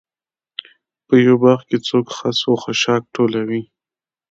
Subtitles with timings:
[1.07, 3.61] په یوه باغ کې څوک خس و خاشاک ټولوي.